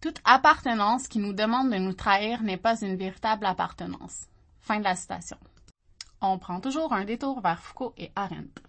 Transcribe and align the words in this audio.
Toute 0.00 0.20
appartenance 0.24 1.08
qui 1.08 1.18
nous 1.18 1.32
demande 1.32 1.70
de 1.70 1.76
nous 1.76 1.92
trahir 1.92 2.42
n'est 2.42 2.56
pas 2.56 2.80
une 2.80 2.96
véritable 2.96 3.46
appartenance. 3.46 4.26
Fin 4.60 4.78
de 4.78 4.84
la 4.84 4.94
citation. 4.94 5.36
On 6.20 6.38
prend 6.38 6.60
toujours 6.60 6.92
un 6.92 7.04
détour 7.04 7.40
vers 7.40 7.60
Foucault 7.60 7.94
et 7.96 8.12
Arendt. 8.14 8.62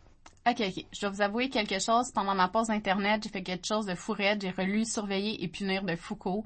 Ok, 0.48 0.62
ok. 0.62 0.86
Je 0.92 1.02
dois 1.02 1.10
vous 1.10 1.22
avouer 1.22 1.50
quelque 1.50 1.80
chose. 1.80 2.12
Pendant 2.12 2.34
ma 2.34 2.48
pause 2.48 2.72
Internet, 2.72 3.22
j'ai 3.24 3.30
fait 3.30 3.44
quelque 3.44 3.68
chose 3.68 3.86
de 3.86 3.94
fou 3.94 4.16
J'ai 4.18 4.50
relu 4.50 4.86
Surveiller 4.86 5.44
et 5.44 5.48
punir 5.48 5.84
de 5.84 5.96
Foucault 5.96 6.46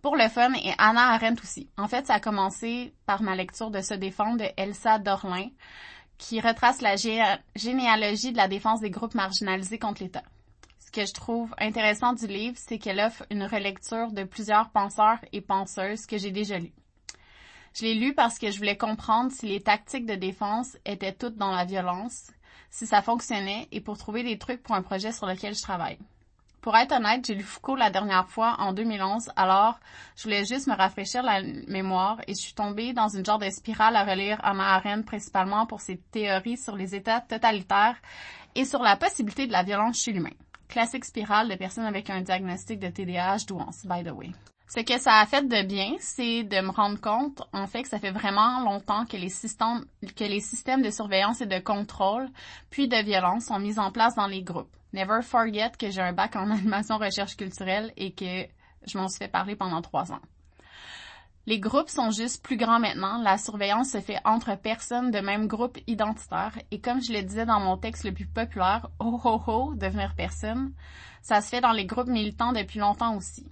pour 0.00 0.16
le 0.16 0.28
fun 0.28 0.52
et 0.54 0.72
Anna 0.78 1.12
Arendt 1.12 1.42
aussi. 1.42 1.68
En 1.76 1.88
fait, 1.88 2.06
ça 2.06 2.14
a 2.14 2.20
commencé 2.20 2.94
par 3.04 3.22
ma 3.22 3.36
lecture 3.36 3.70
de 3.70 3.82
Se 3.82 3.94
défendre 3.94 4.38
de 4.38 4.46
Elsa 4.56 4.98
Dorlin 4.98 5.48
qui 6.16 6.40
retrace 6.40 6.80
la 6.80 6.96
généalogie 6.96 8.32
de 8.32 8.36
la 8.36 8.48
défense 8.48 8.80
des 8.80 8.90
groupes 8.90 9.14
marginalisés 9.14 9.78
contre 9.78 10.02
l'État. 10.02 10.22
Ce 10.94 11.00
que 11.00 11.06
je 11.06 11.14
trouve 11.14 11.54
intéressant 11.56 12.12
du 12.12 12.26
livre, 12.26 12.58
c'est 12.58 12.76
qu'elle 12.78 13.00
offre 13.00 13.24
une 13.30 13.44
relecture 13.44 14.12
de 14.12 14.24
plusieurs 14.24 14.68
penseurs 14.68 15.20
et 15.32 15.40
penseuses 15.40 16.04
que 16.04 16.18
j'ai 16.18 16.30
déjà 16.30 16.58
lus. 16.58 16.74
Je 17.74 17.84
l'ai 17.84 17.94
lu 17.94 18.12
parce 18.12 18.38
que 18.38 18.50
je 18.50 18.58
voulais 18.58 18.76
comprendre 18.76 19.32
si 19.32 19.46
les 19.46 19.62
tactiques 19.62 20.04
de 20.04 20.16
défense 20.16 20.76
étaient 20.84 21.14
toutes 21.14 21.36
dans 21.36 21.50
la 21.50 21.64
violence, 21.64 22.30
si 22.68 22.86
ça 22.86 23.00
fonctionnait 23.00 23.68
et 23.72 23.80
pour 23.80 23.96
trouver 23.96 24.22
des 24.22 24.36
trucs 24.36 24.62
pour 24.62 24.74
un 24.74 24.82
projet 24.82 25.12
sur 25.12 25.24
lequel 25.24 25.54
je 25.54 25.62
travaille. 25.62 25.96
Pour 26.60 26.76
être 26.76 26.92
honnête, 26.92 27.24
j'ai 27.26 27.36
lu 27.36 27.42
Foucault 27.42 27.76
la 27.76 27.88
dernière 27.88 28.28
fois 28.28 28.56
en 28.58 28.74
2011, 28.74 29.30
alors 29.34 29.80
je 30.14 30.24
voulais 30.24 30.44
juste 30.44 30.66
me 30.66 30.76
rafraîchir 30.76 31.22
la 31.22 31.40
mémoire 31.68 32.20
et 32.26 32.34
je 32.34 32.40
suis 32.40 32.54
tombée 32.54 32.92
dans 32.92 33.08
une 33.08 33.24
genre 33.24 33.38
de 33.38 33.48
spirale 33.48 33.96
à 33.96 34.04
relire 34.04 34.40
Anna 34.42 34.74
Arendt 34.74 35.06
principalement 35.06 35.64
pour 35.64 35.80
ses 35.80 35.96
théories 35.96 36.58
sur 36.58 36.76
les 36.76 36.94
états 36.94 37.22
totalitaires 37.22 37.96
et 38.54 38.66
sur 38.66 38.82
la 38.82 38.96
possibilité 38.96 39.46
de 39.46 39.52
la 39.52 39.62
violence 39.62 39.98
chez 39.98 40.12
l'humain. 40.12 40.28
Classique 40.72 41.04
spirale 41.04 41.50
de 41.50 41.54
personnes 41.54 41.84
avec 41.84 42.08
un 42.08 42.22
diagnostic 42.22 42.80
de 42.80 42.88
TDAH 42.88 43.44
douance, 43.46 43.84
by 43.84 44.02
the 44.02 44.10
way. 44.10 44.30
Ce 44.66 44.80
que 44.80 44.98
ça 44.98 45.16
a 45.16 45.26
fait 45.26 45.46
de 45.46 45.66
bien, 45.66 45.96
c'est 46.00 46.44
de 46.44 46.62
me 46.62 46.70
rendre 46.70 46.98
compte, 46.98 47.42
en 47.52 47.66
fait, 47.66 47.82
que 47.82 47.90
ça 47.90 47.98
fait 47.98 48.10
vraiment 48.10 48.60
longtemps 48.64 49.04
que 49.04 49.18
les 49.18 49.28
systèmes, 49.28 49.84
de 50.00 50.90
surveillance 50.90 51.42
et 51.42 51.46
de 51.46 51.58
contrôle, 51.58 52.26
puis 52.70 52.88
de 52.88 52.96
violence 53.04 53.48
sont 53.48 53.58
mis 53.58 53.78
en 53.78 53.92
place 53.92 54.14
dans 54.14 54.26
les 54.26 54.42
groupes. 54.42 54.74
Never 54.94 55.20
forget 55.20 55.72
que 55.78 55.90
j'ai 55.90 56.00
un 56.00 56.14
bac 56.14 56.36
en 56.36 56.50
animation 56.50 56.96
recherche 56.96 57.36
culturelle 57.36 57.92
et 57.98 58.12
que 58.14 58.46
je 58.86 58.96
m'en 58.96 59.08
suis 59.08 59.18
fait 59.18 59.28
parler 59.28 59.56
pendant 59.56 59.82
trois 59.82 60.10
ans. 60.10 60.22
Les 61.46 61.58
groupes 61.58 61.88
sont 61.88 62.10
juste 62.12 62.44
plus 62.44 62.56
grands 62.56 62.78
maintenant. 62.78 63.20
La 63.20 63.36
surveillance 63.36 63.90
se 63.90 64.00
fait 64.00 64.18
entre 64.24 64.56
personnes 64.56 65.10
de 65.10 65.18
même 65.18 65.48
groupe 65.48 65.78
identitaire. 65.88 66.56
Et 66.70 66.80
comme 66.80 67.02
je 67.02 67.12
le 67.12 67.22
disais 67.22 67.46
dans 67.46 67.58
mon 67.58 67.76
texte 67.76 68.04
le 68.04 68.12
plus 68.12 68.26
populaire, 68.26 68.88
oh 69.00 69.20
ho 69.24 69.42
ho, 69.46 69.74
devenir 69.74 70.14
personne, 70.14 70.72
ça 71.20 71.40
se 71.40 71.48
fait 71.48 71.60
dans 71.60 71.72
les 71.72 71.84
groupes 71.84 72.08
militants 72.08 72.52
depuis 72.52 72.78
longtemps 72.78 73.16
aussi. 73.16 73.44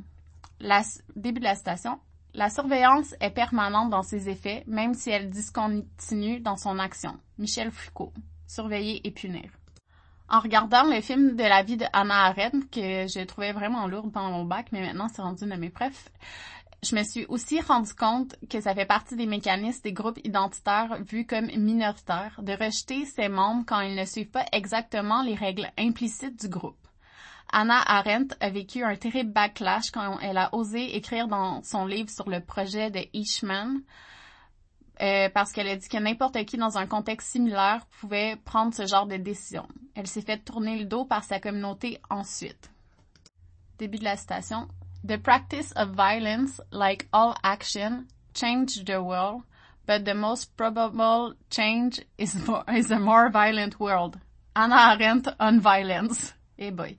La, 0.60 0.82
début 1.16 1.40
de 1.40 1.44
la 1.44 1.56
citation. 1.56 1.98
La 2.32 2.48
surveillance 2.48 3.16
est 3.20 3.30
permanente 3.30 3.90
dans 3.90 4.02
ses 4.02 4.28
effets, 4.28 4.62
même 4.68 4.94
si 4.94 5.10
elle 5.10 5.28
discontinue 5.28 6.38
dans 6.38 6.56
son 6.56 6.78
action. 6.78 7.18
Michel 7.38 7.72
Foucault. 7.72 8.12
Surveiller 8.46 9.00
et 9.04 9.10
punir. 9.10 9.50
En 10.28 10.38
regardant 10.38 10.84
le 10.84 11.00
film 11.00 11.34
de 11.34 11.42
la 11.42 11.64
vie 11.64 11.76
de 11.76 11.86
Hannah 11.92 12.26
Arendt, 12.26 12.68
que 12.70 13.08
je 13.08 13.24
trouvais 13.24 13.52
vraiment 13.52 13.88
lourde 13.88 14.12
pendant 14.12 14.30
mon 14.30 14.44
bac, 14.44 14.68
mais 14.70 14.80
maintenant 14.80 15.08
c'est 15.08 15.22
rendu 15.22 15.44
de 15.44 15.56
mes 15.56 15.70
preuves, 15.70 16.08
je 16.82 16.96
me 16.96 17.02
suis 17.02 17.26
aussi 17.26 17.60
rendu 17.60 17.92
compte 17.94 18.36
que 18.48 18.60
ça 18.60 18.74
fait 18.74 18.86
partie 18.86 19.16
des 19.16 19.26
mécanismes 19.26 19.82
des 19.82 19.92
groupes 19.92 20.18
identitaires 20.24 20.98
vus 21.02 21.26
comme 21.26 21.46
minoritaires 21.46 22.40
de 22.42 22.52
rejeter 22.52 23.04
ses 23.04 23.28
membres 23.28 23.64
quand 23.66 23.80
ils 23.80 23.94
ne 23.94 24.04
suivent 24.04 24.30
pas 24.30 24.46
exactement 24.52 25.22
les 25.22 25.34
règles 25.34 25.70
implicites 25.78 26.40
du 26.40 26.48
groupe. 26.48 26.76
Anna 27.52 27.82
Arendt 27.84 28.34
a 28.40 28.48
vécu 28.48 28.82
un 28.82 28.96
terrible 28.96 29.32
backlash 29.32 29.90
quand 29.90 30.18
elle 30.20 30.38
a 30.38 30.54
osé 30.54 30.96
écrire 30.96 31.28
dans 31.28 31.62
son 31.62 31.84
livre 31.84 32.08
sur 32.08 32.30
le 32.30 32.40
projet 32.40 32.90
de 32.90 33.00
Eichmann 33.12 33.82
euh, 35.02 35.28
parce 35.30 35.52
qu'elle 35.52 35.68
a 35.68 35.76
dit 35.76 35.88
que 35.88 35.96
n'importe 35.98 36.44
qui 36.44 36.56
dans 36.56 36.78
un 36.78 36.86
contexte 36.86 37.30
similaire 37.30 37.84
pouvait 38.00 38.36
prendre 38.44 38.72
ce 38.72 38.86
genre 38.86 39.06
de 39.06 39.16
décision. 39.16 39.66
Elle 39.94 40.06
s'est 40.06 40.22
fait 40.22 40.38
tourner 40.38 40.78
le 40.78 40.84
dos 40.84 41.04
par 41.04 41.24
sa 41.24 41.40
communauté 41.40 41.98
ensuite. 42.08 42.70
Début 43.78 43.98
de 43.98 44.04
la 44.04 44.16
citation. 44.16 44.68
The 45.02 45.18
practice 45.18 45.72
of 45.72 45.90
violence, 45.90 46.60
like 46.70 47.08
all 47.12 47.34
action, 47.42 48.08
changed 48.34 48.86
the 48.86 49.02
world, 49.02 49.42
but 49.86 50.04
the 50.04 50.14
most 50.14 50.56
probable 50.56 51.34
change 51.48 52.00
is, 52.18 52.36
is 52.74 52.90
a 52.90 52.98
more 52.98 53.30
violent 53.30 53.80
world. 53.80 54.18
Anna 54.54 54.74
Arendt 54.74 55.28
on 55.40 55.60
violence. 55.60 56.34
Eh 56.58 56.70
boy. 56.70 56.98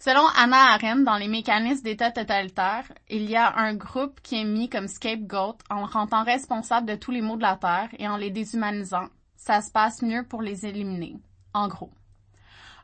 Selon 0.00 0.26
Anna 0.34 0.74
Arendt, 0.74 1.04
dans 1.04 1.18
les 1.18 1.28
mécanismes 1.28 1.84
d'État 1.84 2.10
totalitaire, 2.10 2.90
il 3.08 3.30
y 3.30 3.36
a 3.36 3.54
un 3.54 3.74
groupe 3.74 4.20
qui 4.22 4.40
est 4.40 4.44
mis 4.44 4.68
comme 4.68 4.88
scapegoat 4.88 5.58
en 5.70 5.86
rendant 5.86 6.24
responsable 6.24 6.88
de 6.88 6.96
tous 6.96 7.12
les 7.12 7.20
maux 7.20 7.36
de 7.36 7.42
la 7.42 7.56
Terre 7.56 7.90
et 7.98 8.08
en 8.08 8.16
les 8.16 8.30
déshumanisant. 8.30 9.08
Ça 9.36 9.60
se 9.60 9.70
passe 9.70 10.02
mieux 10.02 10.24
pour 10.24 10.42
les 10.42 10.66
éliminer. 10.66 11.16
En 11.54 11.68
gros. 11.68 11.92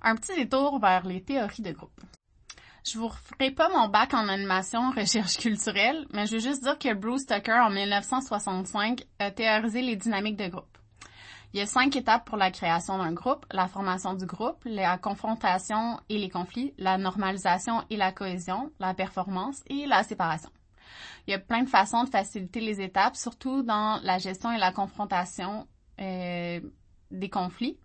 Un 0.03 0.15
petit 0.15 0.37
détour 0.37 0.79
vers 0.79 1.05
les 1.07 1.23
théories 1.23 1.63
de 1.63 1.73
groupe. 1.73 2.01
Je 2.87 2.99
vous 2.99 3.09
referai 3.09 3.51
pas 3.51 3.69
mon 3.69 3.89
bac 3.89 4.15
en 4.15 4.29
animation 4.29 4.91
recherche 4.97 5.39
culturelle, 5.39 6.07
mais 6.13 6.27
je 6.27 6.35
veux 6.35 6.41
juste 6.41 6.63
dire 6.63 6.79
que 6.79 6.95
Bruce 6.95 7.27
Tucker, 7.27 7.59
en 7.67 7.71
1965, 7.71 9.03
a 9.19 9.33
théorisé 9.33 9.83
les 9.83 9.97
dynamiques 9.97 10.37
de 10.37 10.47
groupe. 10.47 10.79
Il 11.53 11.59
y 11.59 11.63
a 11.63 11.67
cinq 11.67 11.97
étapes 11.97 12.27
pour 12.27 12.37
la 12.37 12.53
création 12.53 12.99
d'un 12.99 13.13
groupe, 13.13 13.45
la 13.51 13.67
formation 13.67 14.15
du 14.15 14.25
groupe, 14.25 14.63
la 14.65 14.99
confrontation 14.99 15.99
et 16.09 16.19
les 16.19 16.29
conflits, 16.29 16.75
la 16.79 16.97
normalisation 16.97 17.83
et 17.91 17.97
la 17.97 18.13
cohésion, 18.13 18.71
la 18.79 18.95
performance 18.95 19.65
et 19.69 19.87
la 19.87 20.05
séparation. 20.05 20.51
Il 21.27 21.33
y 21.33 21.35
a 21.35 21.41
plein 21.41 21.65
de 21.65 21.69
façons 21.69 22.05
de 22.05 22.09
faciliter 22.09 22.61
les 22.61 22.81
étapes, 22.81 23.17
surtout 23.17 23.65
dans 23.65 23.99
la 24.05 24.19
gestion 24.19 24.53
et 24.53 24.59
la 24.59 24.71
confrontation 24.71 25.67
euh, 26.01 26.61
des 27.11 27.31
conflits 27.31 27.79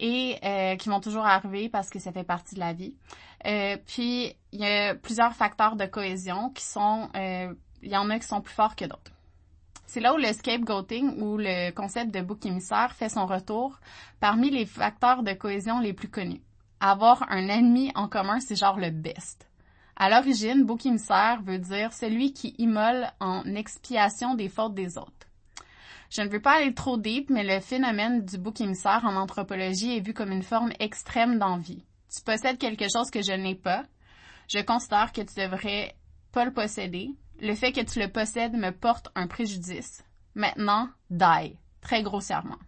et 0.00 0.38
euh, 0.42 0.76
qui 0.76 0.88
vont 0.88 1.00
toujours 1.00 1.24
arriver 1.24 1.68
parce 1.68 1.90
que 1.90 1.98
ça 1.98 2.12
fait 2.12 2.24
partie 2.24 2.54
de 2.54 2.60
la 2.60 2.72
vie. 2.72 2.96
Euh, 3.46 3.76
puis 3.86 4.34
il 4.52 4.60
y 4.60 4.66
a 4.66 4.94
plusieurs 4.94 5.34
facteurs 5.34 5.76
de 5.76 5.86
cohésion 5.86 6.50
qui 6.50 6.64
sont, 6.64 7.08
il 7.14 7.90
y 7.90 7.96
en 7.96 8.08
a 8.10 8.18
qui 8.18 8.26
sont 8.26 8.40
plus 8.40 8.54
forts 8.54 8.76
que 8.76 8.84
d'autres. 8.84 9.12
C'est 9.86 10.00
là 10.00 10.14
où 10.14 10.16
le 10.16 10.32
scapegoating 10.32 11.20
ou 11.20 11.36
le 11.36 11.70
concept 11.70 12.12
de 12.12 12.20
bouc 12.20 12.44
émissaire 12.46 12.92
fait 12.94 13.08
son 13.08 13.26
retour 13.26 13.78
parmi 14.18 14.50
les 14.50 14.66
facteurs 14.66 15.22
de 15.22 15.32
cohésion 15.32 15.78
les 15.78 15.92
plus 15.92 16.08
connus. 16.08 16.42
Avoir 16.80 17.24
un 17.30 17.48
ennemi 17.48 17.92
en 17.94 18.08
commun, 18.08 18.40
c'est 18.40 18.56
genre 18.56 18.78
le 18.78 18.90
best. 18.90 19.48
À 19.96 20.10
l'origine, 20.10 20.64
bouc 20.64 20.86
émissaire 20.86 21.40
veut 21.42 21.58
dire 21.58 21.92
celui 21.92 22.32
qui 22.32 22.54
immole 22.58 23.06
en 23.20 23.44
expiation 23.54 24.34
des 24.34 24.48
fautes 24.48 24.74
des 24.74 24.98
autres. 24.98 25.12
Je 26.10 26.22
ne 26.22 26.28
veux 26.28 26.40
pas 26.40 26.58
aller 26.58 26.74
trop 26.74 26.96
deep, 26.96 27.30
mais 27.30 27.44
le 27.44 27.60
phénomène 27.60 28.24
du 28.24 28.38
bouc 28.38 28.60
émissaire 28.60 29.02
en 29.04 29.14
anthropologie 29.16 29.96
est 29.96 30.00
vu 30.00 30.12
comme 30.12 30.32
une 30.32 30.42
forme 30.42 30.72
extrême 30.80 31.38
d'envie. 31.38 31.84
Tu 32.14 32.22
possèdes 32.22 32.58
quelque 32.58 32.86
chose 32.92 33.10
que 33.10 33.22
je 33.22 33.32
n'ai 33.32 33.54
pas. 33.54 33.84
Je 34.48 34.60
considère 34.60 35.12
que 35.12 35.22
tu 35.22 35.34
devrais 35.34 35.96
pas 36.32 36.44
le 36.44 36.52
posséder 36.52 37.10
le 37.40 37.54
fait 37.54 37.72
que 37.72 37.80
tu 37.80 38.00
le 38.00 38.08
possèdes 38.08 38.54
me 38.54 38.70
porte 38.70 39.08
un 39.14 39.26
préjudice. 39.26 40.04
Maintenant, 40.34 40.88
die, 41.10 41.56
très 41.80 42.02
grossièrement. 42.02 42.58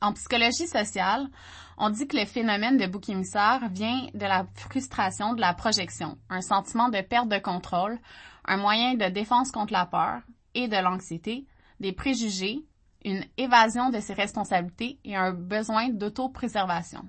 En 0.00 0.12
psychologie 0.12 0.66
sociale, 0.66 1.28
on 1.76 1.90
dit 1.90 2.06
que 2.06 2.16
le 2.16 2.24
phénomène 2.24 2.76
de 2.76 2.86
bouc 2.86 3.08
émissaire 3.08 3.68
vient 3.70 4.06
de 4.14 4.26
la 4.26 4.46
frustration 4.54 5.34
de 5.34 5.40
la 5.40 5.54
projection, 5.54 6.18
un 6.28 6.40
sentiment 6.40 6.88
de 6.88 7.00
perte 7.00 7.28
de 7.28 7.38
contrôle, 7.38 7.98
un 8.44 8.56
moyen 8.56 8.94
de 8.94 9.08
défense 9.08 9.50
contre 9.50 9.72
la 9.72 9.86
peur 9.86 10.22
et 10.54 10.68
de 10.68 10.76
l'anxiété, 10.76 11.46
des 11.80 11.92
préjugés, 11.92 12.64
une 13.04 13.24
évasion 13.36 13.90
de 13.90 14.00
ses 14.00 14.14
responsabilités 14.14 14.98
et 15.04 15.16
un 15.16 15.32
besoin 15.32 15.88
d'autopréservation. 15.88 17.08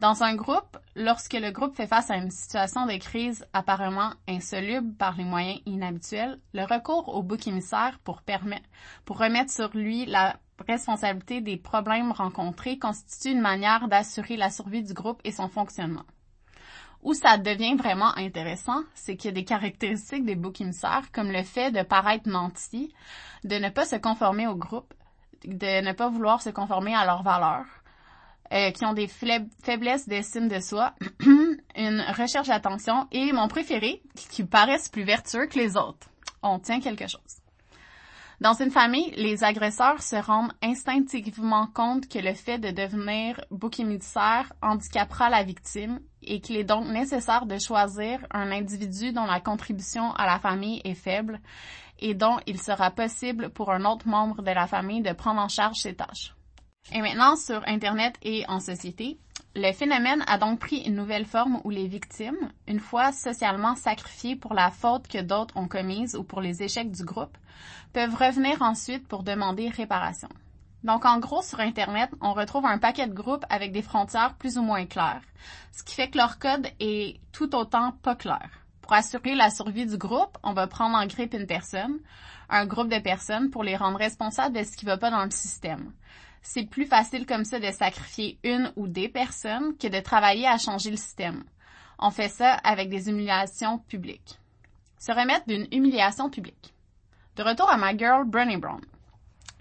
Dans 0.00 0.22
un 0.22 0.34
groupe, 0.34 0.78
lorsque 0.96 1.34
le 1.34 1.50
groupe 1.50 1.76
fait 1.76 1.86
face 1.86 2.10
à 2.10 2.16
une 2.16 2.30
situation 2.30 2.86
de 2.86 2.96
crise 2.96 3.44
apparemment 3.52 4.14
insoluble 4.26 4.94
par 4.94 5.14
les 5.18 5.24
moyens 5.24 5.60
inhabituels, 5.66 6.38
le 6.54 6.64
recours 6.64 7.14
au 7.14 7.22
bouc 7.22 7.46
émissaire 7.46 7.98
pour, 8.02 8.22
remettre 9.10 9.52
sur 9.52 9.68
lui 9.76 10.06
la 10.06 10.38
responsabilité 10.66 11.42
des 11.42 11.58
problèmes 11.58 12.12
rencontrés 12.12 12.78
constitue 12.78 13.32
une 13.32 13.42
manière 13.42 13.88
d'assurer 13.88 14.38
la 14.38 14.48
survie 14.48 14.82
du 14.82 14.94
groupe 14.94 15.20
et 15.22 15.32
son 15.32 15.48
fonctionnement. 15.48 16.06
Où 17.02 17.12
ça 17.12 17.36
devient 17.36 17.74
vraiment 17.74 18.16
intéressant, 18.16 18.80
c'est 18.94 19.18
qu'il 19.18 19.28
y 19.28 19.32
a 19.32 19.34
des 19.34 19.44
caractéristiques 19.44 20.24
des 20.24 20.34
boucs 20.34 20.62
émissaires, 20.62 21.12
comme 21.12 21.30
le 21.30 21.42
fait 21.42 21.72
de 21.72 21.82
paraître 21.82 22.26
menti, 22.26 22.94
de 23.44 23.56
ne 23.56 23.68
pas 23.68 23.84
se 23.84 23.96
conformer 23.96 24.46
au 24.46 24.54
groupe, 24.54 24.94
de 25.44 25.82
ne 25.82 25.92
pas 25.92 26.08
vouloir 26.08 26.40
se 26.40 26.48
conformer 26.48 26.94
à 26.94 27.04
leurs 27.04 27.22
valeurs, 27.22 27.66
euh, 28.52 28.70
qui 28.70 28.84
ont 28.84 28.92
des 28.92 29.08
faiblesses 29.08 30.08
d'estime 30.08 30.48
de 30.48 30.60
soi, 30.60 30.94
une 31.76 32.04
recherche 32.16 32.48
d'attention 32.48 33.06
et 33.12 33.32
mon 33.32 33.48
préféré, 33.48 34.02
qui 34.30 34.44
paraissent 34.44 34.88
plus 34.88 35.04
vertueux 35.04 35.46
que 35.46 35.58
les 35.58 35.76
autres. 35.76 36.08
On 36.42 36.58
tient 36.58 36.80
quelque 36.80 37.06
chose. 37.06 37.40
Dans 38.40 38.54
une 38.54 38.70
famille, 38.70 39.10
les 39.16 39.44
agresseurs 39.44 40.02
se 40.02 40.16
rendent 40.16 40.54
instinctivement 40.62 41.66
compte 41.66 42.08
que 42.08 42.18
le 42.18 42.32
fait 42.32 42.56
de 42.56 42.70
devenir 42.70 43.38
bouc 43.50 43.78
émissaire 43.80 44.50
handicapera 44.62 45.28
la 45.28 45.44
victime 45.44 46.00
et 46.22 46.40
qu'il 46.40 46.56
est 46.56 46.64
donc 46.64 46.86
nécessaire 46.86 47.44
de 47.44 47.58
choisir 47.58 48.26
un 48.30 48.50
individu 48.50 49.12
dont 49.12 49.26
la 49.26 49.40
contribution 49.40 50.12
à 50.14 50.24
la 50.24 50.38
famille 50.38 50.80
est 50.84 50.94
faible 50.94 51.38
et 51.98 52.14
dont 52.14 52.38
il 52.46 52.58
sera 52.58 52.90
possible 52.90 53.50
pour 53.50 53.70
un 53.70 53.84
autre 53.84 54.08
membre 54.08 54.40
de 54.40 54.50
la 54.50 54.66
famille 54.66 55.02
de 55.02 55.12
prendre 55.12 55.40
en 55.42 55.48
charge 55.48 55.76
ses 55.76 55.94
tâches. 55.94 56.34
Et 56.92 57.02
maintenant, 57.02 57.36
sur 57.36 57.62
Internet 57.68 58.16
et 58.22 58.44
en 58.48 58.58
société, 58.58 59.18
le 59.54 59.72
phénomène 59.72 60.24
a 60.26 60.38
donc 60.38 60.58
pris 60.58 60.78
une 60.78 60.96
nouvelle 60.96 61.24
forme 61.24 61.60
où 61.64 61.70
les 61.70 61.86
victimes, 61.86 62.50
une 62.66 62.80
fois 62.80 63.12
socialement 63.12 63.76
sacrifiées 63.76 64.34
pour 64.34 64.54
la 64.54 64.70
faute 64.70 65.06
que 65.06 65.20
d'autres 65.20 65.56
ont 65.56 65.68
commise 65.68 66.16
ou 66.16 66.24
pour 66.24 66.40
les 66.40 66.62
échecs 66.62 66.90
du 66.90 67.04
groupe, 67.04 67.36
peuvent 67.92 68.14
revenir 68.14 68.60
ensuite 68.62 69.06
pour 69.06 69.22
demander 69.22 69.68
réparation. 69.68 70.28
Donc 70.82 71.04
en 71.04 71.20
gros, 71.20 71.42
sur 71.42 71.60
Internet, 71.60 72.10
on 72.20 72.32
retrouve 72.32 72.66
un 72.66 72.78
paquet 72.78 73.06
de 73.06 73.14
groupes 73.14 73.44
avec 73.50 73.70
des 73.70 73.82
frontières 73.82 74.34
plus 74.34 74.58
ou 74.58 74.62
moins 74.62 74.86
claires, 74.86 75.22
ce 75.72 75.84
qui 75.84 75.94
fait 75.94 76.10
que 76.10 76.18
leur 76.18 76.38
code 76.38 76.66
est 76.80 77.20
tout 77.32 77.54
autant 77.54 77.92
pas 78.02 78.16
clair. 78.16 78.48
Pour 78.80 78.94
assurer 78.94 79.36
la 79.36 79.50
survie 79.50 79.86
du 79.86 79.96
groupe, 79.96 80.38
on 80.42 80.54
va 80.54 80.66
prendre 80.66 80.96
en 80.96 81.06
grippe 81.06 81.34
une 81.34 81.46
personne, 81.46 81.98
un 82.48 82.66
groupe 82.66 82.88
de 82.88 82.98
personnes 82.98 83.50
pour 83.50 83.62
les 83.62 83.76
rendre 83.76 83.98
responsables 83.98 84.56
de 84.56 84.64
ce 84.64 84.76
qui 84.76 84.86
va 84.86 84.96
pas 84.96 85.10
dans 85.10 85.24
le 85.24 85.30
système 85.30 85.92
c'est 86.42 86.66
plus 86.66 86.86
facile 86.86 87.26
comme 87.26 87.44
ça 87.44 87.58
de 87.58 87.70
sacrifier 87.70 88.38
une 88.42 88.72
ou 88.76 88.88
des 88.88 89.08
personnes 89.08 89.76
que 89.76 89.88
de 89.88 90.00
travailler 90.00 90.46
à 90.46 90.58
changer 90.58 90.90
le 90.90 90.96
système. 90.96 91.44
On 91.98 92.10
fait 92.10 92.28
ça 92.28 92.54
avec 92.54 92.88
des 92.88 93.08
humiliations 93.08 93.78
publiques. 93.78 94.38
Se 94.98 95.12
remettre 95.12 95.46
d'une 95.46 95.68
humiliation 95.72 96.30
publique. 96.30 96.74
De 97.36 97.42
retour 97.42 97.70
à 97.70 97.76
ma 97.76 97.96
girl 97.96 98.24
Brené 98.24 98.56
Brown. 98.56 98.80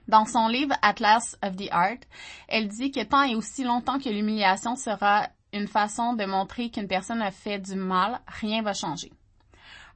Dans 0.08 0.26
son 0.26 0.48
livre 0.48 0.76
Atlas 0.82 1.38
of 1.44 1.56
the 1.56 1.70
Art, 1.72 2.00
elle 2.48 2.68
dit 2.68 2.92
que 2.92 3.04
tant 3.04 3.24
et 3.24 3.36
aussi 3.36 3.64
longtemps 3.64 4.00
que 4.00 4.10
l'humiliation 4.10 4.76
sera 4.76 5.28
une 5.54 5.68
façon 5.68 6.14
de 6.14 6.26
montrer 6.26 6.70
qu'une 6.70 6.88
personne 6.88 7.22
a 7.22 7.32
fait 7.32 7.60
du 7.60 7.76
mal, 7.76 8.20
rien 8.28 8.62
va 8.62 8.74
changer. 8.74 9.12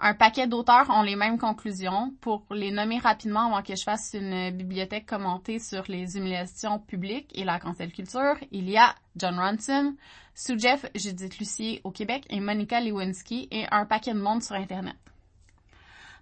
Un 0.06 0.16
paquet 0.16 0.48
d'auteurs 0.48 0.90
ont 0.90 1.02
les 1.02 1.16
mêmes 1.16 1.38
conclusions. 1.38 2.14
Pour 2.20 2.44
les 2.52 2.72
nommer 2.72 3.00
rapidement 3.00 3.46
avant 3.48 3.62
que 3.64 3.74
je 3.74 3.84
fasse 3.84 4.14
une 4.14 4.52
bibliothèque 4.52 5.06
commentée 5.06 5.60
sur 5.60 5.86
les 5.88 6.18
humiliations 6.18 6.78
publiques 6.78 7.32
et 7.36 7.46
la 7.46 7.58
cancel 7.58 7.90
culture, 7.90 8.36
il 8.52 8.70
y 8.70 8.76
a 8.76 8.94
John 9.16 9.40
Ronson, 9.40 9.96
Sue 10.36 10.60
Jeff, 10.60 10.86
Judith 10.94 11.40
Lucier 11.40 11.80
au 11.86 11.92
Québec 11.92 12.26
et 12.30 12.42
Monica 12.42 12.82
Lewinsky 12.82 13.48
et 13.50 13.66
un 13.72 13.86
paquet 13.86 14.14
de 14.14 14.20
monde 14.20 14.44
sur 14.44 14.58
Internet. 14.58 14.98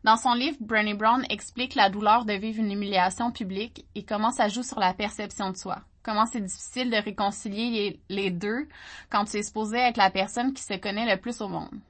Dans 0.04 0.18
son 0.18 0.36
livre, 0.36 0.58
Brené 0.60 0.94
Brown 0.94 1.26
explique 1.32 1.74
la 1.74 1.90
douleur 1.90 2.26
de 2.26 2.34
vivre 2.34 2.60
une 2.60 2.72
humiliation 2.72 3.32
publique 3.32 3.88
et 3.96 4.06
comment 4.06 4.32
ça 4.32 4.48
joue 4.48 4.62
sur 4.62 4.80
la 4.80 4.94
perception 4.94 5.50
de 5.50 5.58
soi. 5.58 5.80
Comment 6.04 6.28
c'est 6.28 6.42
difficile 6.42 6.92
de 6.92 6.98
réconcilier 6.98 8.00
les 8.10 8.30
deux 8.30 8.68
quand 9.10 9.26
tu 9.26 9.38
es 9.38 9.40
exposé 9.40 9.80
avec 9.80 9.98
la 9.98 10.12
personne 10.12 10.54
qui 10.54 10.62
se 10.62 10.76
connaît 10.76 11.12
le 11.12 11.20
plus 11.20 11.42
au 11.42 11.48
monde. 11.48 11.82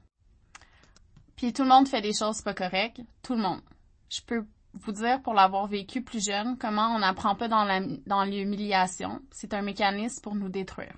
Puis 1.42 1.52
tout 1.52 1.64
le 1.64 1.68
monde 1.70 1.88
fait 1.88 2.00
des 2.00 2.12
choses 2.12 2.40
pas 2.40 2.54
correctes. 2.54 3.00
Tout 3.20 3.34
le 3.34 3.42
monde. 3.42 3.62
Je 4.08 4.20
peux 4.24 4.46
vous 4.74 4.92
dire, 4.92 5.20
pour 5.22 5.34
l'avoir 5.34 5.66
vécu 5.66 6.00
plus 6.00 6.24
jeune, 6.24 6.56
comment 6.56 6.94
on 6.94 7.00
n'apprend 7.00 7.34
pas 7.34 7.48
dans 7.48 8.24
l'humiliation. 8.24 9.20
C'est 9.32 9.52
un 9.52 9.62
mécanisme 9.62 10.22
pour 10.22 10.36
nous 10.36 10.48
détruire. 10.48 10.94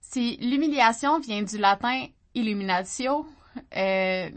Si 0.00 0.36
l'humiliation 0.38 1.20
vient 1.20 1.44
du 1.44 1.58
latin 1.58 2.06
illuminatio, 2.34 3.24
euh, 3.76 4.30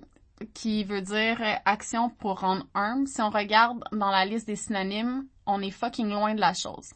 qui 0.53 0.83
veut 0.83 1.01
dire 1.01 1.41
action 1.65 2.11
pour 2.11 2.41
rendre 2.41 2.67
humble, 2.75 3.07
si 3.07 3.19
on 3.19 3.31
regarde 3.31 3.83
dans 3.93 4.11
la 4.11 4.25
liste 4.25 4.45
des 4.45 4.55
synonymes, 4.55 5.25
on 5.47 5.59
est 5.63 5.71
fucking 5.71 6.11
loin 6.11 6.35
de 6.35 6.39
la 6.39 6.53
chose. 6.53 6.93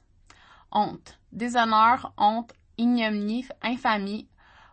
Honte, 0.72 1.18
déshonneur, 1.32 2.14
honte, 2.16 2.54
ignominie, 2.78 3.48
infamie, 3.64 4.28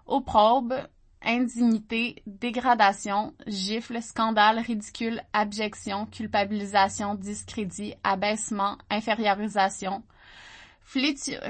opprobre, 0.05 0.89
indignité, 1.25 2.23
dégradation, 2.27 3.35
gifle, 3.47 4.01
scandale, 4.03 4.59
ridicule, 4.61 5.23
abjection, 5.33 6.07
culpabilisation, 6.07 7.15
discrédit, 7.15 7.95
abaissement, 8.05 8.79
infériorisation, 8.91 10.03
flétitude, 10.85 11.41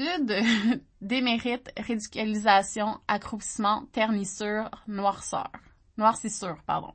démérite, 1.00 1.70
ridiculisation, 1.76 2.98
accroupissement, 3.08 3.84
ternissure, 3.92 4.70
noirceur. 4.88 5.50
Noircissure, 5.98 6.56
pardon. 6.66 6.92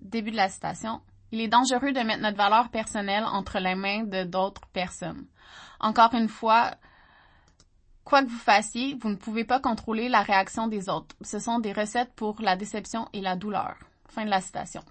Début 0.00 0.30
de 0.30 0.36
la 0.36 0.48
citation. 0.48 1.00
Il 1.32 1.40
est 1.40 1.48
dangereux 1.48 1.92
de 1.92 2.00
mettre 2.00 2.22
notre 2.22 2.36
valeur 2.36 2.70
personnelle 2.70 3.24
entre 3.24 3.58
les 3.60 3.74
mains 3.74 4.04
de 4.04 4.24
d'autres 4.24 4.66
personnes. 4.72 5.26
Encore 5.78 6.12
une 6.14 6.28
fois, 6.28 6.72
Quoi 8.10 8.24
que 8.24 8.28
vous 8.28 8.38
fassiez, 8.38 8.96
vous 9.00 9.08
ne 9.08 9.14
pouvez 9.14 9.44
pas 9.44 9.60
contrôler 9.60 10.08
la 10.08 10.22
réaction 10.22 10.66
des 10.66 10.88
autres. 10.88 11.14
Ce 11.20 11.38
sont 11.38 11.60
des 11.60 11.72
recettes 11.72 12.12
pour 12.16 12.42
la 12.42 12.56
déception 12.56 13.08
et 13.12 13.20
la 13.20 13.36
douleur. 13.36 13.76
Fin 14.08 14.24
de 14.24 14.30
la 14.30 14.40
citation. 14.40 14.82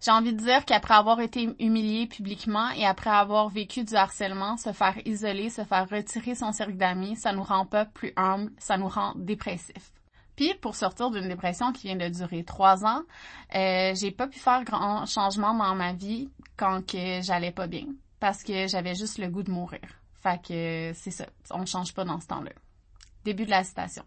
J'ai 0.00 0.12
envie 0.12 0.32
de 0.32 0.38
dire 0.42 0.64
qu'après 0.64 0.94
avoir 0.94 1.20
été 1.20 1.54
humilié 1.58 2.06
publiquement 2.06 2.70
et 2.70 2.86
après 2.86 3.10
avoir 3.10 3.50
vécu 3.50 3.84
du 3.84 3.94
harcèlement, 3.94 4.56
se 4.56 4.72
faire 4.72 4.96
isoler, 5.04 5.50
se 5.50 5.62
faire 5.62 5.86
retirer 5.90 6.34
son 6.34 6.52
cercle 6.52 6.78
d'amis, 6.78 7.16
ça 7.16 7.34
nous 7.34 7.42
rend 7.42 7.66
pas 7.66 7.84
plus 7.84 8.14
humble, 8.16 8.50
ça 8.56 8.78
nous 8.78 8.88
rend 8.88 9.12
dépressif. 9.14 9.92
Puis 10.34 10.54
pour 10.54 10.74
sortir 10.74 11.10
d'une 11.10 11.28
dépression 11.28 11.70
qui 11.70 11.88
vient 11.88 11.96
de 11.96 12.08
durer 12.08 12.44
trois 12.44 12.86
ans, 12.86 13.02
euh, 13.54 13.94
j'ai 13.94 14.10
pas 14.10 14.26
pu 14.26 14.38
faire 14.38 14.64
grand 14.64 15.04
changement 15.04 15.52
dans 15.52 15.74
ma 15.74 15.92
vie 15.92 16.30
quand 16.56 16.80
que 16.80 17.20
j'allais 17.20 17.52
pas 17.52 17.66
bien 17.66 17.88
parce 18.20 18.42
que 18.42 18.68
j'avais 18.68 18.94
juste 18.94 19.18
le 19.18 19.28
goût 19.28 19.42
de 19.42 19.50
mourir. 19.50 19.82
Fait 20.24 20.40
que 20.40 20.92
c'est 20.94 21.10
ça, 21.10 21.26
on 21.50 21.66
change 21.66 21.92
pas 21.92 22.06
dans 22.06 22.18
ce 22.18 22.26
temps-là. 22.28 22.52
Début 23.24 23.44
de 23.44 23.50
la 23.50 23.62
citation. 23.62 24.04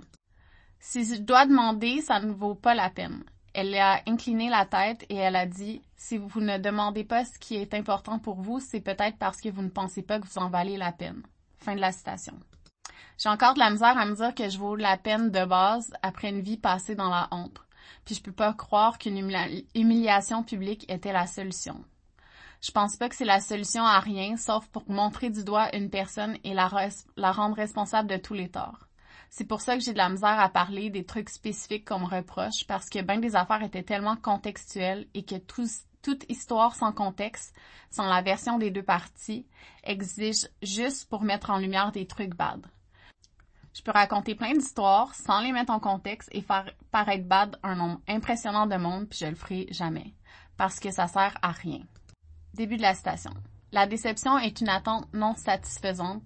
Si 0.79 1.05
je 1.05 1.21
dois 1.21 1.45
demander, 1.45 2.01
ça 2.01 2.19
ne 2.19 2.33
vaut 2.33 2.55
pas 2.55 2.73
la 2.73 2.89
peine. 2.89 3.23
Elle 3.53 3.75
a 3.75 4.01
incliné 4.07 4.49
la 4.49 4.65
tête 4.65 5.05
et 5.09 5.15
elle 5.15 5.35
a 5.35 5.45
dit 5.45 5.83
Si 5.95 6.17
vous 6.17 6.41
ne 6.41 6.57
demandez 6.57 7.03
pas 7.03 7.23
ce 7.23 7.37
qui 7.37 7.55
est 7.55 7.75
important 7.75 8.17
pour 8.17 8.41
vous, 8.41 8.59
c'est 8.59 8.81
peut-être 8.81 9.19
parce 9.19 9.39
que 9.39 9.49
vous 9.49 9.61
ne 9.61 9.69
pensez 9.69 10.01
pas 10.01 10.19
que 10.19 10.25
vous 10.25 10.39
en 10.39 10.49
valez 10.49 10.75
la 10.75 10.91
peine. 10.91 11.21
Fin 11.59 11.75
de 11.75 11.81
la 11.81 11.91
citation. 11.91 12.39
J'ai 13.19 13.29
encore 13.29 13.53
de 13.53 13.59
la 13.59 13.69
misère 13.69 13.95
à 13.95 14.05
me 14.07 14.15
dire 14.15 14.33
que 14.33 14.49
je 14.49 14.57
vaux 14.57 14.75
la 14.75 14.97
peine 14.97 15.29
de 15.29 15.45
base 15.45 15.93
après 16.01 16.29
une 16.29 16.41
vie 16.41 16.57
passée 16.57 16.95
dans 16.95 17.11
la 17.11 17.27
honte. 17.29 17.61
Puis 18.05 18.15
je 18.15 18.23
peux 18.23 18.31
pas 18.31 18.53
croire 18.53 18.97
qu'une 18.97 19.19
humiliation 19.75 20.43
publique 20.43 20.91
était 20.91 21.13
la 21.13 21.27
solution. 21.27 21.85
Je 22.61 22.71
pense 22.71 22.95
pas 22.97 23.07
que 23.07 23.15
c'est 23.15 23.25
la 23.25 23.39
solution 23.39 23.83
à 23.83 23.99
rien, 23.99 24.35
sauf 24.37 24.67
pour 24.67 24.89
montrer 24.89 25.29
du 25.29 25.43
doigt 25.43 25.75
une 25.75 25.89
personne 25.89 26.37
et 26.43 26.53
la, 26.53 26.67
rendre 26.67 27.55
responsable 27.55 28.09
de 28.09 28.17
tous 28.17 28.33
les 28.33 28.49
torts. 28.49 28.87
C'est 29.29 29.45
pour 29.45 29.61
ça 29.61 29.75
que 29.75 29.83
j'ai 29.83 29.93
de 29.93 29.97
la 29.97 30.09
misère 30.09 30.39
à 30.39 30.49
parler 30.49 30.89
des 30.89 31.05
trucs 31.05 31.29
spécifiques 31.29 31.87
qu'on 31.87 31.99
me 31.99 32.05
reproche, 32.05 32.65
parce 32.67 32.89
que 32.89 33.01
ben 33.01 33.19
des 33.19 33.35
affaires 33.35 33.61
étaient 33.61 33.83
tellement 33.83 34.15
contextuelles 34.15 35.07
et 35.13 35.23
que 35.23 35.35
toute 35.35 36.25
histoire 36.29 36.75
sans 36.75 36.93
contexte, 36.93 37.53
sans 37.91 38.07
la 38.07 38.21
version 38.21 38.57
des 38.57 38.71
deux 38.71 38.83
parties, 38.83 39.45
exige 39.83 40.47
juste 40.61 41.09
pour 41.09 41.23
mettre 41.23 41.49
en 41.49 41.57
lumière 41.57 41.91
des 41.91 42.07
trucs 42.07 42.35
bad. 42.35 42.65
Je 43.73 43.83
peux 43.83 43.91
raconter 43.91 44.33
plein 44.33 44.53
d'histoires 44.53 45.13
sans 45.13 45.39
les 45.41 45.51
mettre 45.51 45.71
en 45.71 45.79
contexte 45.79 46.29
et 46.31 46.41
faire 46.41 46.71
paraître 46.89 47.27
bad 47.27 47.59
un 47.61 47.75
nombre 47.75 48.01
impressionnant 48.07 48.65
de 48.65 48.75
monde, 48.75 49.07
puis 49.07 49.19
je 49.19 49.27
le 49.27 49.35
ferai 49.35 49.67
jamais. 49.69 50.15
Parce 50.57 50.79
que 50.79 50.89
ça 50.89 51.07
sert 51.07 51.37
à 51.43 51.51
rien. 51.51 51.81
Début 52.57 52.77
de 52.77 52.81
la 52.81 52.95
citation. 52.95 53.29
La 53.71 53.85
déception 53.85 54.39
est 54.39 54.61
une 54.61 54.69
attente 54.69 55.05
non 55.13 55.35
satisfaisante. 55.35 56.23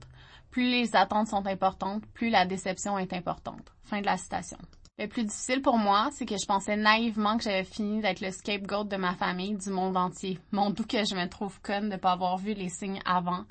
Plus 0.50 0.64
les 0.64 0.96
attentes 0.96 1.28
sont 1.28 1.46
importantes, 1.46 2.06
plus 2.14 2.30
la 2.30 2.46
déception 2.46 2.98
est 2.98 3.12
importante. 3.12 3.74
Fin 3.84 4.00
de 4.00 4.06
la 4.06 4.16
citation. 4.16 4.58
Le 4.98 5.08
plus 5.08 5.26
difficile 5.26 5.62
pour 5.62 5.78
moi, 5.78 6.08
c'est 6.14 6.26
que 6.26 6.38
je 6.38 6.46
pensais 6.46 6.78
naïvement 6.78 7.36
que 7.36 7.44
j'avais 7.44 7.66
fini 7.66 8.00
d'être 8.00 8.22
le 8.22 8.32
scapegoat 8.32 8.86
de 8.86 8.96
ma 8.96 9.14
famille, 9.14 9.58
du 9.58 9.72
monde 9.72 9.98
entier. 9.98 10.40
Mon 10.54 10.70
doux 10.70 10.86
que 10.86 11.04
je 11.04 11.16
me 11.16 11.28
trouve 11.28 11.60
conne 11.60 11.90
de 11.90 11.98
pas 11.98 12.14
avoir 12.14 12.38
vu 12.38 12.54
les 12.54 12.70
signes 12.70 13.02
avant, 13.04 13.44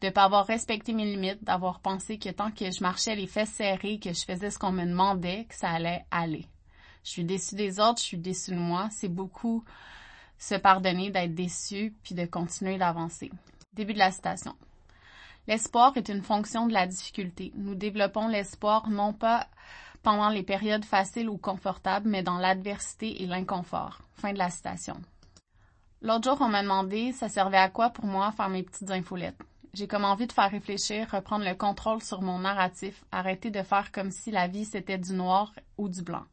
de 0.00 0.10
pas 0.10 0.22
avoir 0.22 0.46
respecté 0.46 0.92
mes 0.92 1.06
limites, 1.06 1.42
d'avoir 1.42 1.80
pensé 1.80 2.20
que 2.20 2.28
tant 2.28 2.52
que 2.52 2.66
je 2.70 2.82
marchais 2.84 3.16
les 3.16 3.26
fesses 3.26 3.50
serrées, 3.50 3.98
que 3.98 4.12
je 4.12 4.24
faisais 4.24 4.50
ce 4.50 4.60
qu'on 4.60 4.70
me 4.70 4.86
demandait, 4.86 5.46
que 5.46 5.56
ça 5.56 5.70
allait 5.70 6.04
aller. 6.12 6.46
Je 7.02 7.10
suis 7.10 7.24
déçue 7.24 7.56
des 7.56 7.80
autres, 7.80 7.98
je 7.98 8.04
suis 8.04 8.18
déçue 8.18 8.52
de 8.52 8.60
moi. 8.60 8.88
C'est 8.92 9.08
beaucoup 9.08 9.64
se 10.38 10.54
pardonner 10.54 11.10
d'être 11.10 11.34
déçu 11.34 11.94
puis 12.02 12.14
de 12.14 12.24
continuer 12.24 12.78
d'avancer. 12.78 13.30
Début 13.72 13.94
de 13.94 13.98
la 13.98 14.10
citation. 14.10 14.54
L'espoir 15.46 15.96
est 15.96 16.08
une 16.08 16.22
fonction 16.22 16.66
de 16.66 16.72
la 16.72 16.86
difficulté. 16.86 17.52
Nous 17.56 17.74
développons 17.74 18.28
l'espoir 18.28 18.88
non 18.90 19.12
pas 19.12 19.46
pendant 20.02 20.28
les 20.28 20.42
périodes 20.42 20.84
faciles 20.84 21.28
ou 21.28 21.38
confortables, 21.38 22.08
mais 22.08 22.22
dans 22.22 22.38
l'adversité 22.38 23.22
et 23.22 23.26
l'inconfort. 23.26 24.00
Fin 24.14 24.32
de 24.32 24.38
la 24.38 24.50
citation. 24.50 25.00
L'autre 26.00 26.30
jour, 26.30 26.38
on 26.40 26.48
m'a 26.48 26.62
demandé 26.62 27.12
ça 27.12 27.28
servait 27.28 27.56
à 27.56 27.68
quoi 27.68 27.90
pour 27.90 28.04
moi 28.04 28.30
faire 28.32 28.48
mes 28.48 28.62
petites 28.62 28.90
infolettes. 28.90 29.40
J'ai 29.74 29.88
comme 29.88 30.04
envie 30.04 30.26
de 30.26 30.32
faire 30.32 30.50
réfléchir, 30.50 31.10
reprendre 31.10 31.44
le 31.44 31.54
contrôle 31.54 32.02
sur 32.02 32.22
mon 32.22 32.38
narratif, 32.38 33.04
arrêter 33.10 33.50
de 33.50 33.62
faire 33.62 33.90
comme 33.90 34.10
si 34.10 34.30
la 34.30 34.48
vie 34.48 34.64
c'était 34.64 34.98
du 34.98 35.12
noir 35.12 35.52
ou 35.76 35.88
du 35.88 36.02
blanc 36.02 36.24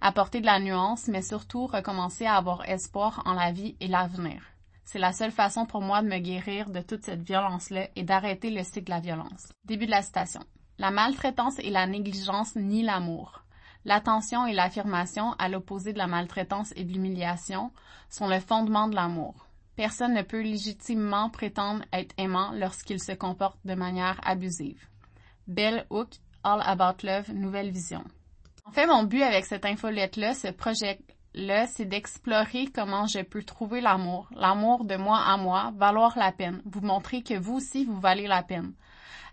apporter 0.00 0.40
de 0.40 0.46
la 0.46 0.60
nuance, 0.60 1.08
mais 1.08 1.22
surtout 1.22 1.66
recommencer 1.66 2.26
à 2.26 2.36
avoir 2.36 2.68
espoir 2.68 3.22
en 3.24 3.34
la 3.34 3.52
vie 3.52 3.76
et 3.80 3.88
l'avenir. 3.88 4.42
C'est 4.84 4.98
la 4.98 5.12
seule 5.12 5.30
façon 5.30 5.64
pour 5.64 5.80
moi 5.80 6.02
de 6.02 6.08
me 6.08 6.18
guérir 6.18 6.68
de 6.70 6.80
toute 6.80 7.04
cette 7.04 7.22
violence-là 7.22 7.88
et 7.96 8.02
d'arrêter 8.02 8.50
le 8.50 8.62
cycle 8.62 8.84
de 8.84 8.90
la 8.90 9.00
violence. 9.00 9.52
Début 9.64 9.86
de 9.86 9.90
la 9.90 10.02
citation. 10.02 10.42
La 10.78 10.90
maltraitance 10.90 11.58
et 11.60 11.70
la 11.70 11.86
négligence 11.86 12.56
nient 12.56 12.84
l'amour. 12.84 13.42
L'attention 13.84 14.46
et 14.46 14.52
l'affirmation, 14.52 15.32
à 15.38 15.48
l'opposé 15.48 15.92
de 15.92 15.98
la 15.98 16.06
maltraitance 16.06 16.72
et 16.76 16.84
de 16.84 16.92
l'humiliation, 16.92 17.72
sont 18.10 18.28
le 18.28 18.38
fondement 18.38 18.88
de 18.88 18.94
l'amour. 18.94 19.46
Personne 19.76 20.14
ne 20.14 20.22
peut 20.22 20.42
légitimement 20.42 21.30
prétendre 21.30 21.84
être 21.92 22.14
aimant 22.18 22.52
lorsqu'il 22.52 23.00
se 23.00 23.12
comporte 23.12 23.58
de 23.64 23.74
manière 23.74 24.20
abusive. 24.24 24.86
Bell 25.46 25.86
Hook, 25.90 26.10
All 26.44 26.62
About 26.64 27.04
Love, 27.04 27.32
Nouvelle 27.32 27.70
Vision. 27.70 28.04
En 28.64 28.70
fait, 28.70 28.86
mon 28.86 29.02
but 29.02 29.22
avec 29.22 29.44
cette 29.44 29.66
infolette-là, 29.66 30.34
ce 30.34 30.48
projet-là, 30.48 31.66
c'est 31.66 31.84
d'explorer 31.84 32.68
comment 32.74 33.06
je 33.06 33.20
peux 33.20 33.42
trouver 33.42 33.80
l'amour, 33.80 34.28
l'amour 34.34 34.84
de 34.84 34.96
moi 34.96 35.18
à 35.18 35.36
moi, 35.36 35.72
valoir 35.76 36.16
la 36.16 36.32
peine, 36.32 36.62
vous 36.64 36.80
montrer 36.80 37.22
que 37.22 37.34
vous 37.38 37.56
aussi, 37.56 37.84
vous 37.84 38.00
valez 38.00 38.26
la 38.26 38.42
peine. 38.42 38.72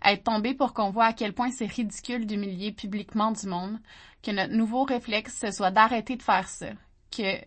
Être 0.04 0.24
tombé 0.24 0.54
pour 0.54 0.74
qu'on 0.74 0.90
voit 0.90 1.06
à 1.06 1.12
quel 1.12 1.32
point 1.32 1.50
c'est 1.50 1.64
ridicule 1.64 2.26
d'humilier 2.26 2.72
publiquement 2.72 3.32
du 3.32 3.46
monde, 3.46 3.78
que 4.22 4.30
notre 4.30 4.52
nouveau 4.52 4.84
réflexe, 4.84 5.38
ce 5.40 5.52
soit 5.52 5.70
d'arrêter 5.70 6.16
de 6.16 6.22
faire 6.22 6.48
ça, 6.48 6.72
que 7.10 7.40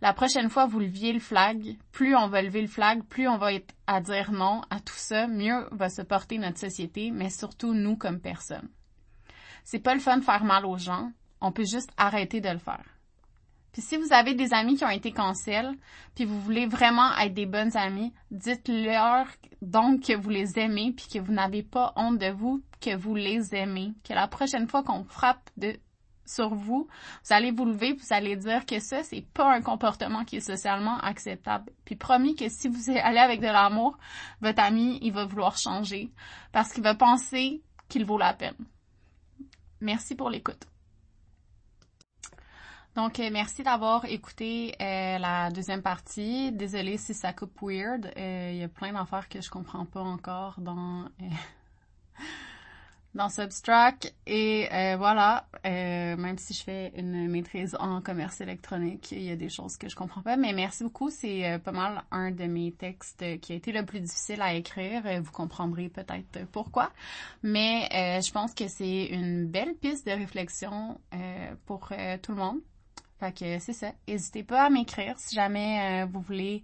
la 0.00 0.12
prochaine 0.14 0.48
fois 0.48 0.66
vous 0.66 0.80
leviez 0.80 1.12
le 1.12 1.20
flag, 1.20 1.76
plus 1.92 2.16
on 2.16 2.28
va 2.28 2.42
lever 2.42 2.62
le 2.62 2.68
flag, 2.68 3.02
plus 3.04 3.28
on 3.28 3.36
va 3.36 3.52
être 3.52 3.74
à 3.86 4.00
dire 4.00 4.32
non 4.32 4.62
à 4.70 4.80
tout 4.80 4.96
ça, 4.96 5.26
mieux 5.26 5.68
va 5.72 5.90
se 5.90 6.02
porter 6.02 6.38
notre 6.38 6.58
société, 6.58 7.10
mais 7.10 7.28
surtout 7.28 7.74
nous 7.74 7.96
comme 7.96 8.20
personnes. 8.20 8.70
C'est 9.64 9.80
pas 9.80 9.94
le 9.94 10.00
fun 10.00 10.18
de 10.18 10.24
faire 10.24 10.44
mal 10.44 10.64
aux 10.64 10.78
gens, 10.78 11.10
on 11.44 11.52
peut 11.52 11.64
juste 11.64 11.90
arrêter 11.96 12.40
de 12.40 12.48
le 12.48 12.58
faire. 12.58 12.84
Puis 13.72 13.82
si 13.82 13.96
vous 13.96 14.12
avez 14.12 14.34
des 14.34 14.54
amis 14.54 14.76
qui 14.76 14.84
ont 14.84 14.90
été 14.90 15.10
cancel, 15.10 15.74
puis 16.14 16.24
vous 16.24 16.40
voulez 16.40 16.66
vraiment 16.66 17.12
être 17.18 17.34
des 17.34 17.44
bonnes 17.44 17.76
amies, 17.76 18.12
dites-leur 18.30 19.26
donc 19.62 20.04
que 20.04 20.16
vous 20.16 20.30
les 20.30 20.58
aimez, 20.58 20.92
puis 20.92 21.06
que 21.12 21.18
vous 21.18 21.32
n'avez 21.32 21.64
pas 21.64 21.92
honte 21.96 22.18
de 22.18 22.30
vous, 22.30 22.62
que 22.80 22.94
vous 22.94 23.16
les 23.16 23.54
aimez, 23.54 23.92
que 24.08 24.12
la 24.12 24.28
prochaine 24.28 24.68
fois 24.68 24.84
qu'on 24.84 25.04
frappe 25.04 25.50
de 25.56 25.76
sur 26.26 26.54
vous, 26.54 26.88
vous 26.88 27.32
allez 27.34 27.50
vous 27.50 27.66
lever, 27.66 27.92
vous 27.92 28.14
allez 28.14 28.36
dire 28.36 28.64
que 28.64 28.78
ça, 28.78 29.02
c'est 29.02 29.26
pas 29.34 29.52
un 29.52 29.60
comportement 29.60 30.24
qui 30.24 30.36
est 30.36 30.40
socialement 30.40 30.96
acceptable. 30.98 31.70
Puis 31.84 31.96
promis 31.96 32.34
que 32.34 32.48
si 32.48 32.68
vous 32.68 32.90
allez 33.02 33.18
avec 33.18 33.40
de 33.40 33.46
l'amour, 33.46 33.98
votre 34.40 34.62
ami, 34.62 34.98
il 35.02 35.12
va 35.12 35.26
vouloir 35.26 35.58
changer 35.58 36.10
parce 36.52 36.72
qu'il 36.72 36.82
va 36.82 36.94
penser 36.94 37.60
qu'il 37.88 38.06
vaut 38.06 38.16
la 38.16 38.32
peine. 38.32 38.56
Merci 39.80 40.14
pour 40.14 40.30
l'écoute. 40.30 40.64
Donc, 42.96 43.18
euh, 43.18 43.28
merci 43.32 43.64
d'avoir 43.64 44.04
écouté 44.04 44.72
euh, 44.80 45.18
la 45.18 45.50
deuxième 45.50 45.82
partie. 45.82 46.52
Désolée 46.52 46.96
si 46.96 47.12
ça 47.12 47.32
coupe 47.32 47.58
weird. 47.60 48.12
Euh, 48.16 48.50
il 48.52 48.58
y 48.58 48.62
a 48.62 48.68
plein 48.68 48.92
d'affaires 48.92 49.28
que 49.28 49.40
je 49.40 49.50
comprends 49.50 49.84
pas 49.84 50.00
encore 50.00 50.60
dans 50.60 51.06
dans 53.14 53.28
Substract. 53.28 54.14
Et 54.28 54.68
voilà, 54.96 55.46
même 55.64 56.38
si 56.38 56.54
je 56.54 56.62
fais 56.62 56.92
une 56.96 57.28
maîtrise 57.28 57.76
en 57.80 58.00
commerce 58.00 58.40
électronique, 58.40 59.10
il 59.10 59.22
y 59.22 59.30
a 59.30 59.36
des 59.36 59.48
choses 59.48 59.76
que 59.76 59.88
je 59.88 59.96
comprends 59.96 60.22
pas. 60.22 60.36
Mais 60.36 60.52
merci 60.52 60.84
beaucoup. 60.84 61.10
C'est 61.10 61.60
pas 61.64 61.72
mal 61.72 62.04
un 62.12 62.30
de 62.30 62.44
mes 62.44 62.72
textes 62.72 63.24
qui 63.40 63.52
a 63.52 63.56
été 63.56 63.70
le 63.72 63.84
plus 63.84 64.00
difficile 64.00 64.42
à 64.42 64.54
écrire. 64.54 65.02
Vous 65.22 65.32
comprendrez 65.32 65.88
peut-être 65.88 66.46
pourquoi. 66.50 66.90
Mais 67.44 67.88
je 68.20 68.32
pense 68.32 68.52
que 68.52 68.66
c'est 68.66 69.06
une 69.06 69.46
belle 69.46 69.74
piste 69.74 70.06
de 70.06 70.12
réflexion 70.12 71.00
pour 71.66 71.90
tout 72.22 72.32
le 72.32 72.38
monde. 72.38 72.60
Fait 73.24 73.32
que 73.32 73.58
c'est 73.58 73.72
ça. 73.72 73.92
N'hésitez 74.06 74.42
pas 74.42 74.64
à 74.64 74.70
m'écrire 74.70 75.18
si 75.18 75.34
jamais 75.34 76.02
euh, 76.02 76.06
vous 76.06 76.20
voulez 76.20 76.62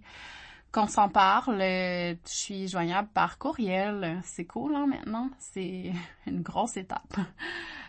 qu'on 0.71 0.85
s'en 0.85 1.09
parle. 1.09 1.57
je 1.59 2.15
suis 2.25 2.67
joignable 2.67 3.09
par 3.13 3.39
courriel. 3.39 4.21
C'est 4.23 4.45
cool, 4.45 4.75
hein, 4.75 4.85
maintenant. 4.85 5.29
C'est 5.39 5.91
une 6.27 6.41
grosse 6.41 6.77
étape. 6.77 7.17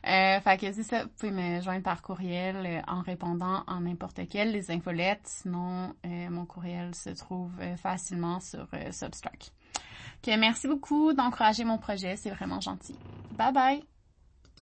Euh, 0.07 0.41
fait 0.41 0.59
que 0.59 0.73
c'est 0.73 0.83
ça. 0.83 1.05
Vous 1.05 1.11
pouvez 1.11 1.33
me 1.33 1.61
joindre 1.61 1.83
par 1.83 2.00
courriel 2.02 2.57
euh, 2.64 2.81
en 2.88 3.02
répondant 3.02 3.62
en 3.67 3.83
n'importe 3.83 4.21
quel 4.29 4.52
des 4.52 4.71
infolettes. 4.71 5.26
Sinon, 5.26 5.95
euh, 6.07 6.31
mon 6.31 6.47
courriel 6.47 6.95
se 6.95 7.11
trouve 7.11 7.52
facilement 7.76 8.41
sur 8.41 8.67
Substrack. 8.91 9.52
merci 10.26 10.67
beaucoup 10.67 11.12
d'encourager 11.12 11.64
mon 11.64 11.79
projet. 11.79 12.17
C'est 12.17 12.31
vraiment 12.31 12.61
gentil. 12.61 12.97
Bye 13.37 13.52
bye! 13.52 13.91